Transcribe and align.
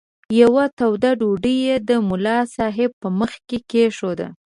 یوه 0.41 0.63
توده 0.77 1.11
ډوډۍ 1.19 1.55
یې 1.67 1.75
د 1.87 1.89
ملا 2.09 2.37
صاحب 2.55 2.91
په 3.01 3.07
مخ 3.19 3.31
کې 3.47 3.57
کښېښوده. 3.69 4.27